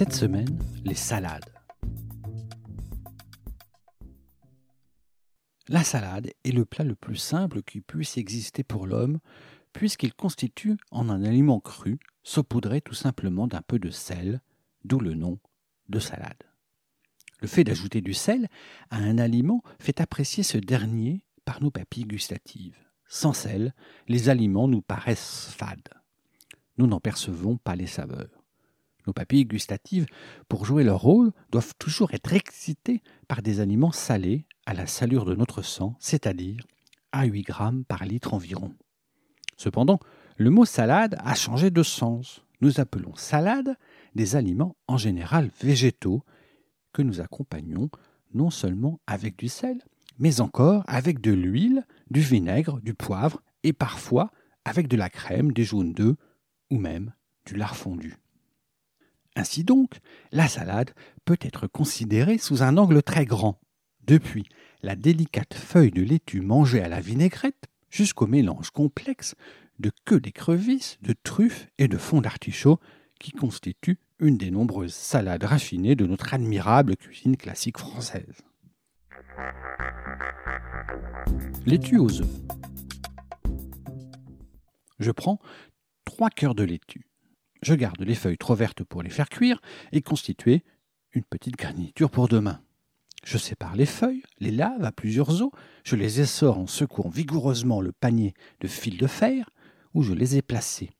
Cette 0.00 0.14
semaine, 0.14 0.58
les 0.82 0.94
salades. 0.94 1.52
La 5.68 5.84
salade 5.84 6.30
est 6.42 6.52
le 6.52 6.64
plat 6.64 6.86
le 6.86 6.94
plus 6.94 7.16
simple 7.16 7.60
qui 7.62 7.82
puisse 7.82 8.16
exister 8.16 8.64
pour 8.64 8.86
l'homme, 8.86 9.18
puisqu'il 9.74 10.14
constitue 10.14 10.78
en 10.90 11.10
un 11.10 11.22
aliment 11.22 11.60
cru, 11.60 11.98
saupoudré 12.22 12.80
tout 12.80 12.94
simplement 12.94 13.46
d'un 13.46 13.60
peu 13.60 13.78
de 13.78 13.90
sel, 13.90 14.40
d'où 14.84 15.00
le 15.00 15.12
nom 15.12 15.38
de 15.90 15.98
salade. 15.98 16.44
Le 17.42 17.46
fait 17.46 17.64
d'ajouter 17.64 18.00
du 18.00 18.14
sel 18.14 18.48
à 18.88 18.96
un 18.96 19.18
aliment 19.18 19.62
fait 19.80 20.00
apprécier 20.00 20.42
ce 20.42 20.56
dernier 20.56 21.26
par 21.44 21.62
nos 21.62 21.70
papilles 21.70 22.06
gustatives. 22.06 22.78
Sans 23.06 23.34
sel, 23.34 23.74
les 24.08 24.30
aliments 24.30 24.66
nous 24.66 24.80
paraissent 24.80 25.54
fades. 25.54 25.90
Nous 26.78 26.86
n'en 26.86 27.00
percevons 27.00 27.58
pas 27.58 27.76
les 27.76 27.86
saveurs. 27.86 28.39
Nos 29.10 29.14
papilles 29.14 29.44
gustatives, 29.44 30.06
pour 30.48 30.64
jouer 30.64 30.84
leur 30.84 31.00
rôle, 31.00 31.32
doivent 31.50 31.74
toujours 31.80 32.14
être 32.14 32.32
excitées 32.32 33.02
par 33.26 33.42
des 33.42 33.58
aliments 33.58 33.90
salés 33.90 34.46
à 34.66 34.72
la 34.72 34.86
salure 34.86 35.24
de 35.24 35.34
notre 35.34 35.62
sang, 35.62 35.96
c'est-à-dire 35.98 36.64
à 37.10 37.24
8 37.24 37.42
grammes 37.42 37.84
par 37.84 38.04
litre 38.04 38.34
environ. 38.34 38.72
Cependant, 39.56 39.98
le 40.36 40.50
mot 40.50 40.64
salade 40.64 41.16
a 41.24 41.34
changé 41.34 41.72
de 41.72 41.82
sens. 41.82 42.44
Nous 42.60 42.78
appelons 42.78 43.16
salade 43.16 43.74
des 44.14 44.36
aliments 44.36 44.76
en 44.86 44.96
général 44.96 45.50
végétaux 45.60 46.22
que 46.92 47.02
nous 47.02 47.20
accompagnons 47.20 47.90
non 48.32 48.50
seulement 48.50 49.00
avec 49.08 49.36
du 49.36 49.48
sel, 49.48 49.82
mais 50.20 50.40
encore 50.40 50.84
avec 50.86 51.20
de 51.20 51.32
l'huile, 51.32 51.84
du 52.12 52.20
vinaigre, 52.20 52.80
du 52.80 52.94
poivre 52.94 53.42
et 53.64 53.72
parfois 53.72 54.30
avec 54.64 54.86
de 54.86 54.96
la 54.96 55.10
crème, 55.10 55.50
des 55.50 55.64
jaunes 55.64 55.94
d'œufs 55.94 56.14
ou 56.70 56.78
même 56.78 57.12
du 57.44 57.56
lard 57.56 57.74
fondu. 57.74 58.16
Ainsi 59.36 59.64
donc, 59.64 59.98
la 60.32 60.48
salade 60.48 60.90
peut 61.24 61.38
être 61.40 61.66
considérée 61.66 62.38
sous 62.38 62.62
un 62.62 62.76
angle 62.76 63.02
très 63.02 63.24
grand, 63.24 63.60
depuis 64.06 64.48
la 64.82 64.96
délicate 64.96 65.54
feuille 65.54 65.92
de 65.92 66.02
laitue 66.02 66.40
mangée 66.40 66.82
à 66.82 66.88
la 66.88 67.00
vinaigrette 67.00 67.68
jusqu'au 67.90 68.26
mélange 68.26 68.70
complexe 68.70 69.34
de 69.78 69.90
queue 70.04 70.20
d'écrevisse, 70.20 70.98
de 71.02 71.14
truffes 71.22 71.68
et 71.78 71.88
de 71.88 71.96
fond 71.96 72.20
d'artichaut 72.20 72.80
qui 73.18 73.32
constitue 73.32 73.98
une 74.18 74.36
des 74.36 74.50
nombreuses 74.50 74.94
salades 74.94 75.44
raffinées 75.44 75.94
de 75.94 76.06
notre 76.06 76.34
admirable 76.34 76.96
cuisine 76.96 77.36
classique 77.36 77.78
française. 77.78 78.42
Laitue 81.66 81.98
aux 81.98 82.20
œufs. 82.20 82.28
Je 84.98 85.10
prends 85.10 85.38
trois 86.04 86.30
cœurs 86.30 86.54
de 86.54 86.64
laitue. 86.64 87.09
Je 87.62 87.74
garde 87.74 88.00
les 88.00 88.14
feuilles 88.14 88.38
trop 88.38 88.54
vertes 88.54 88.82
pour 88.84 89.02
les 89.02 89.10
faire 89.10 89.28
cuire 89.28 89.60
et 89.92 90.02
constituer 90.02 90.64
une 91.12 91.24
petite 91.24 91.56
garniture 91.56 92.10
pour 92.10 92.28
demain. 92.28 92.60
Je 93.24 93.36
sépare 93.36 93.76
les 93.76 93.86
feuilles, 93.86 94.22
les 94.38 94.50
lave 94.50 94.84
à 94.84 94.92
plusieurs 94.92 95.42
eaux, 95.42 95.52
je 95.84 95.96
les 95.96 96.20
essore 96.20 96.58
en 96.58 96.66
secouant 96.66 97.10
vigoureusement 97.10 97.80
le 97.80 97.92
panier 97.92 98.32
de 98.60 98.68
fil 98.68 98.96
de 98.96 99.06
fer 99.06 99.50
où 99.92 100.02
je 100.02 100.14
les 100.14 100.36
ai 100.36 100.42
placés. 100.42 100.90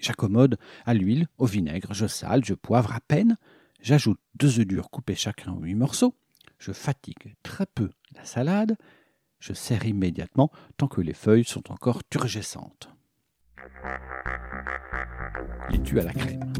J'accommode 0.00 0.58
à 0.84 0.92
l'huile, 0.92 1.26
au 1.38 1.46
vinaigre, 1.46 1.94
je 1.94 2.06
sale, 2.06 2.44
je 2.44 2.54
poivre 2.54 2.94
à 2.94 3.00
peine, 3.00 3.36
j'ajoute 3.80 4.20
deux 4.34 4.58
œufs 4.60 4.66
durs 4.66 4.90
coupés 4.90 5.14
chacun 5.14 5.52
en 5.52 5.60
huit 5.60 5.74
morceaux, 5.74 6.14
je 6.58 6.72
fatigue 6.72 7.34
très 7.42 7.66
peu 7.66 7.90
la 8.14 8.24
salade, 8.24 8.76
je 9.38 9.54
sers 9.54 9.86
immédiatement 9.86 10.50
tant 10.76 10.88
que 10.88 11.00
les 11.00 11.14
feuilles 11.14 11.44
sont 11.44 11.72
encore 11.72 12.04
turgescentes. 12.04 12.90
Laitue 15.70 16.00
à 16.00 16.04
la 16.04 16.12
crème. 16.12 16.52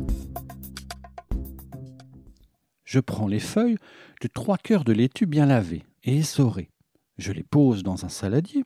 Je 2.84 3.00
prends 3.00 3.28
les 3.28 3.40
feuilles 3.40 3.78
de 4.20 4.28
trois 4.28 4.58
cœurs 4.58 4.84
de 4.84 4.92
laitue 4.92 5.26
bien 5.26 5.46
lavées 5.46 5.84
et 6.04 6.18
essorées. 6.18 6.70
Je 7.18 7.32
les 7.32 7.42
pose 7.42 7.82
dans 7.82 8.04
un 8.04 8.08
saladier. 8.08 8.64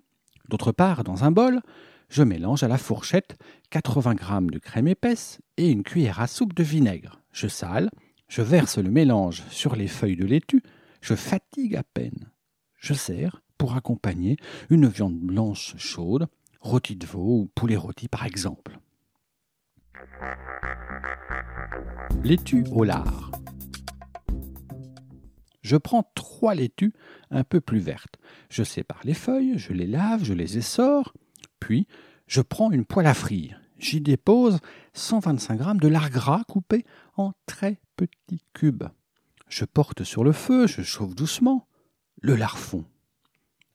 D'autre 0.48 0.72
part, 0.72 1.04
dans 1.04 1.24
un 1.24 1.30
bol, 1.30 1.60
je 2.08 2.22
mélange 2.22 2.62
à 2.62 2.68
la 2.68 2.78
fourchette 2.78 3.36
80 3.70 4.16
g 4.16 4.52
de 4.52 4.58
crème 4.58 4.88
épaisse 4.88 5.40
et 5.56 5.70
une 5.70 5.82
cuillère 5.82 6.20
à 6.20 6.26
soupe 6.26 6.54
de 6.54 6.62
vinaigre. 6.62 7.20
Je 7.32 7.48
sale, 7.48 7.90
je 8.28 8.42
verse 8.42 8.78
le 8.78 8.90
mélange 8.90 9.42
sur 9.50 9.76
les 9.76 9.88
feuilles 9.88 10.16
de 10.16 10.24
laitue, 10.24 10.62
je 11.00 11.14
fatigue 11.14 11.76
à 11.76 11.82
peine. 11.82 12.30
Je 12.78 12.94
sers, 12.94 13.42
pour 13.58 13.76
accompagner, 13.76 14.36
une 14.70 14.86
viande 14.86 15.18
blanche 15.18 15.74
chaude, 15.76 16.26
rôti 16.64 16.96
de 16.96 17.06
veau 17.06 17.42
ou 17.42 17.50
poulet 17.54 17.76
rôti 17.76 18.08
par 18.08 18.24
exemple. 18.24 18.78
Laitue 22.24 22.64
au 22.72 22.84
lard. 22.84 23.30
Je 25.60 25.76
prends 25.76 26.10
trois 26.14 26.54
laitues 26.54 26.94
un 27.30 27.44
peu 27.44 27.60
plus 27.60 27.78
vertes. 27.78 28.16
Je 28.48 28.62
sépare 28.62 29.00
les 29.04 29.14
feuilles, 29.14 29.58
je 29.58 29.72
les 29.72 29.86
lave, 29.86 30.24
je 30.24 30.32
les 30.32 30.58
essore, 30.58 31.14
puis 31.60 31.86
je 32.26 32.40
prends 32.40 32.70
une 32.70 32.84
poêle 32.84 33.06
à 33.06 33.14
frire. 33.14 33.60
J'y 33.78 34.00
dépose 34.00 34.60
125 34.94 35.62
g 35.62 35.70
de 35.74 35.88
lard 35.88 36.10
gras 36.10 36.44
coupé 36.48 36.84
en 37.16 37.32
très 37.44 37.78
petits 37.96 38.44
cubes. 38.54 38.84
Je 39.48 39.66
porte 39.66 40.02
sur 40.02 40.24
le 40.24 40.32
feu, 40.32 40.66
je 40.66 40.82
chauffe 40.82 41.14
doucement. 41.14 41.66
Le 42.22 42.36
lard 42.36 42.56
fond. 42.56 42.86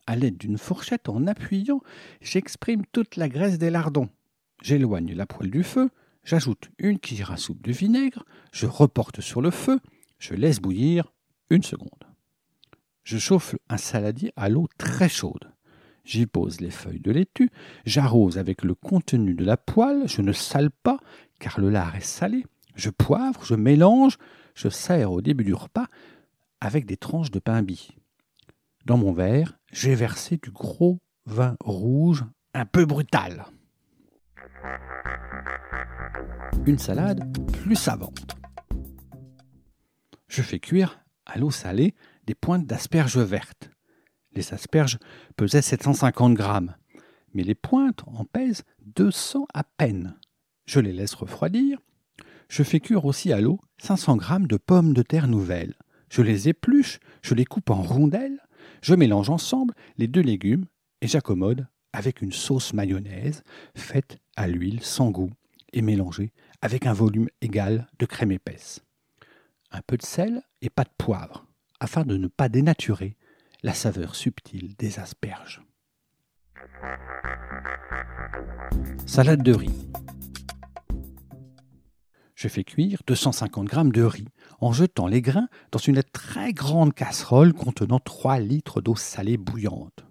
À 0.09 0.15
l'aide 0.15 0.37
d'une 0.37 0.57
fourchette, 0.57 1.07
en 1.07 1.27
appuyant, 1.27 1.81
j'exprime 2.19 2.81
toute 2.91 3.15
la 3.15 3.29
graisse 3.29 3.59
des 3.59 3.69
lardons. 3.69 4.09
J'éloigne 4.59 5.13
la 5.13 5.27
poêle 5.27 5.51
du 5.51 5.61
feu, 5.61 5.91
j'ajoute 6.23 6.71
une 6.79 6.97
cuillère 6.97 7.29
à 7.29 7.37
soupe 7.37 7.61
de 7.61 7.71
vinaigre, 7.71 8.25
je 8.51 8.65
reporte 8.65 9.21
sur 9.21 9.39
le 9.39 9.51
feu, 9.51 9.79
je 10.17 10.33
laisse 10.33 10.61
bouillir 10.61 11.13
une 11.51 11.61
seconde. 11.61 12.07
Je 13.03 13.19
chauffe 13.19 13.55
un 13.69 13.77
saladier 13.77 14.33
à 14.35 14.49
l'eau 14.49 14.67
très 14.79 15.09
chaude. 15.09 15.51
J'y 16.05 16.25
pose 16.25 16.59
les 16.59 16.71
feuilles 16.71 17.01
de 17.01 17.11
laitue, 17.11 17.51
j'arrose 17.85 18.39
avec 18.39 18.63
le 18.63 18.73
contenu 18.73 19.35
de 19.35 19.45
la 19.45 19.57
poêle, 19.57 20.07
je 20.07 20.23
ne 20.23 20.33
sale 20.33 20.71
pas, 20.71 20.97
car 21.39 21.59
le 21.59 21.69
lard 21.69 21.95
est 21.95 21.99
salé, 21.99 22.47
je 22.73 22.89
poivre, 22.89 23.45
je 23.45 23.53
mélange, 23.53 24.17
je 24.55 24.69
sers 24.69 25.11
au 25.11 25.21
début 25.21 25.43
du 25.43 25.53
repas 25.53 25.85
avec 26.61 26.87
des 26.87 26.97
tranches 26.97 27.29
de 27.29 27.37
pain 27.37 27.61
bis. 27.61 27.91
Dans 28.87 28.97
mon 28.97 29.13
verre, 29.13 29.58
j'ai 29.71 29.95
versé 29.95 30.37
du 30.37 30.51
gros 30.51 30.99
vin 31.25 31.55
rouge 31.61 32.25
un 32.53 32.65
peu 32.65 32.85
brutal. 32.85 33.45
Une 36.65 36.79
salade 36.79 37.23
plus 37.63 37.75
savante. 37.75 38.35
Je 40.27 40.41
fais 40.41 40.59
cuire 40.59 40.99
à 41.25 41.37
l'eau 41.37 41.51
salée 41.51 41.95
des 42.25 42.35
pointes 42.35 42.65
d'asperges 42.65 43.17
vertes. 43.17 43.71
Les 44.33 44.53
asperges 44.53 44.99
pesaient 45.35 45.61
750 45.61 46.33
grammes, 46.33 46.75
mais 47.33 47.43
les 47.43 47.55
pointes 47.55 48.03
en 48.07 48.25
pèsent 48.25 48.63
200 48.85 49.47
à 49.53 49.63
peine. 49.63 50.17
Je 50.65 50.79
les 50.79 50.93
laisse 50.93 51.13
refroidir. 51.13 51.79
Je 52.47 52.63
fais 52.63 52.79
cuire 52.79 53.05
aussi 53.05 53.31
à 53.31 53.41
l'eau 53.41 53.59
500 53.81 54.17
grammes 54.17 54.47
de 54.47 54.57
pommes 54.57 54.93
de 54.93 55.01
terre 55.01 55.27
nouvelles. 55.27 55.75
Je 56.09 56.21
les 56.21 56.49
épluche, 56.49 56.99
je 57.21 57.35
les 57.35 57.45
coupe 57.45 57.69
en 57.69 57.81
rondelles, 57.81 58.39
je 58.81 58.95
mélange 58.95 59.29
ensemble 59.29 59.73
les 59.97 60.07
deux 60.07 60.21
légumes 60.21 60.65
et 61.01 61.07
j'accommode 61.07 61.67
avec 61.93 62.21
une 62.21 62.31
sauce 62.31 62.73
mayonnaise 62.73 63.43
faite 63.75 64.17
à 64.35 64.47
l'huile 64.47 64.81
sans 64.83 65.11
goût 65.11 65.31
et 65.73 65.81
mélangée 65.81 66.31
avec 66.61 66.85
un 66.85 66.93
volume 66.93 67.29
égal 67.41 67.87
de 67.99 68.05
crème 68.05 68.31
épaisse. 68.31 68.81
Un 69.71 69.81
peu 69.81 69.97
de 69.97 70.03
sel 70.03 70.41
et 70.61 70.69
pas 70.69 70.83
de 70.83 70.89
poivre, 70.97 71.45
afin 71.79 72.03
de 72.03 72.17
ne 72.17 72.27
pas 72.27 72.49
dénaturer 72.49 73.15
la 73.63 73.73
saveur 73.73 74.15
subtile 74.15 74.75
des 74.77 74.99
asperges. 74.99 75.61
Salade 79.05 79.43
de 79.43 79.53
riz. 79.53 79.89
Je 82.39 82.47
fais 82.47 82.63
cuire 82.63 83.01
250 83.05 83.69
g 83.69 83.83
de 83.91 84.01
riz 84.01 84.29
en 84.61 84.71
jetant 84.71 85.07
les 85.07 85.21
grains 85.21 85.49
dans 85.73 85.79
une 85.79 86.01
très 86.01 86.53
grande 86.53 86.93
casserole 86.93 87.51
contenant 87.51 87.99
3 87.99 88.39
litres 88.39 88.79
d'eau 88.79 88.95
salée 88.95 89.35
bouillante. 89.35 90.05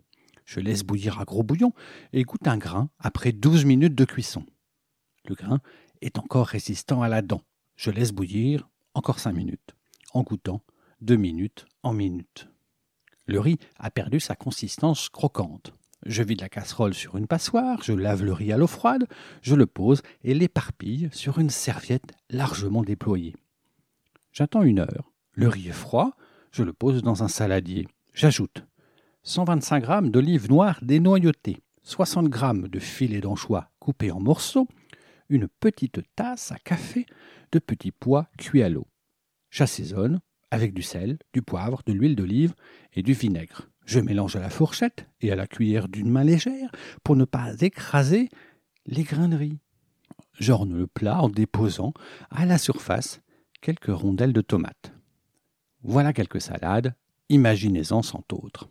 Je 0.45 0.61
laisse 0.61 0.83
bouillir 0.83 1.21
à 1.21 1.25
gros 1.25 1.43
bouillon 1.43 1.73
et 2.13 2.25
goûte 2.25 2.47
un 2.47 2.59
grain 2.59 2.91
après 2.99 3.33
12 3.33 3.65
minutes 3.65 3.95
de 3.95 4.05
cuisson. 4.05 4.45
Le 5.25 5.37
grain 5.37 5.61
est 6.03 6.19
encore 6.19 6.49
résistant 6.49 7.01
à 7.01 7.09
la 7.09 7.23
dent. 7.23 7.41
Je 7.77 7.91
laisse 7.91 8.13
bouillir 8.13 8.69
encore 8.93 9.21
5 9.21 9.33
minutes, 9.33 9.75
en 10.13 10.23
goûtant 10.23 10.63
2 11.01 11.17
minutes 11.17 11.65
en 11.83 11.95
minutes. 11.95 12.51
Le 13.25 13.41
riz 13.41 13.57
a 13.79 13.91
perdu 13.91 14.21
sa 14.21 14.37
consistance 14.37 15.09
croquante. 15.09 15.73
Je 16.07 16.23
vide 16.23 16.41
la 16.41 16.49
casserole 16.49 16.95
sur 16.95 17.17
une 17.17 17.27
passoire, 17.27 17.83
je 17.83 17.93
lave 17.93 18.25
le 18.25 18.33
riz 18.33 18.53
à 18.53 18.57
l'eau 18.57 18.67
froide, 18.67 19.07
je 19.43 19.55
le 19.55 19.67
pose 19.67 20.03
et 20.23 20.33
l'éparpille 20.33 21.09
sur 21.13 21.39
une 21.39 21.51
serviette 21.51 22.13
largement 22.31 22.83
déployée. 22.83 23.35
J'attends 24.33 24.63
une 24.63 24.79
heure. 24.79 25.13
Le 25.33 25.49
riz 25.49 25.69
est 25.69 25.73
froid, 25.73 26.17
je 26.53 26.63
le 26.63 26.73
pose 26.73 27.03
dans 27.03 27.23
un 27.25 27.29
saladier. 27.29 27.89
J'ajoute 28.15 28.65
125 29.25 29.85
g 29.87 30.11
d'olives 30.11 30.49
noires 30.49 30.79
dénoyautées, 30.83 31.59
60 31.83 32.33
g 32.33 32.69
de 32.69 32.79
filet 32.79 33.21
d'anchois 33.21 33.71
coupés 33.79 34.11
en 34.11 34.21
morceaux, 34.21 34.69
une 35.29 35.49
petite 35.49 36.01
tasse 36.15 36.53
à 36.53 36.57
café 36.57 37.07
de 37.53 37.59
petits 37.59 37.93
pois 37.93 38.29
cuits 38.39 38.63
à 38.63 38.69
l'eau. 38.69 38.87
J'assaisonne 39.51 40.21
avec 40.51 40.73
du 40.73 40.83
sel, 40.83 41.19
du 41.33 41.43
poivre, 41.43 41.83
de 41.87 41.93
l'huile 41.93 42.17
d'olive 42.17 42.55
et 42.95 43.03
du 43.03 43.13
vinaigre. 43.13 43.69
Je 43.89 44.01
mélange 44.01 44.37
à 44.37 44.41
la 44.41 44.51
fourchette 44.51 45.09
et 45.23 45.33
à 45.33 45.35
la 45.35 45.47
cuillère 45.47 45.89
d'une 45.89 46.11
main 46.11 46.23
légère 46.23 46.71
pour 47.03 47.17
ne 47.17 47.25
pas 47.25 47.55
écraser 47.63 48.29
les 48.85 49.03
grains 49.03 49.31
de 49.31 49.37
riz. 49.37 49.59
J'orne 50.39 50.77
le 50.77 50.87
plat 50.87 51.23
en 51.23 51.31
déposant 51.31 51.95
à 52.31 52.45
la 52.45 52.59
surface 52.59 53.23
quelques 53.63 53.87
rondelles 53.87 54.35
de 54.35 54.43
tomates. 54.43 54.93
Voilà 55.83 56.13
quelques 56.13 56.43
salades, 56.43 56.95
imaginez-en 57.31 58.03
sans 58.03 58.23
autres. 58.31 58.69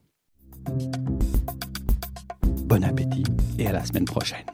Bon 2.67 2.83
appétit 2.83 3.23
et 3.57 3.65
à 3.65 3.71
la 3.71 3.83
semaine 3.83 4.05
prochaine. 4.05 4.45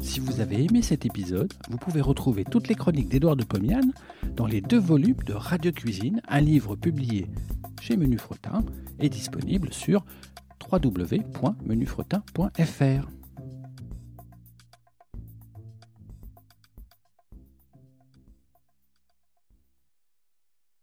Si 0.00 0.20
vous 0.20 0.40
avez 0.40 0.64
aimé 0.64 0.80
cet 0.80 1.04
épisode, 1.04 1.52
vous 1.68 1.76
pouvez 1.76 2.00
retrouver 2.00 2.44
toutes 2.44 2.68
les 2.68 2.74
chroniques 2.74 3.10
d'Édouard 3.10 3.36
de 3.36 3.44
Pomian 3.44 3.82
dans 4.34 4.46
les 4.46 4.62
deux 4.62 4.80
volumes 4.80 5.22
de 5.26 5.34
Radio 5.34 5.72
Cuisine, 5.72 6.22
un 6.26 6.40
livre 6.40 6.74
publié 6.74 7.28
chez 7.84 7.96
Menu 7.98 8.16
Fretin 8.16 8.64
et 8.98 9.10
disponible 9.10 9.70
sur 9.70 10.06
www.menufretin.fr. 10.72 13.23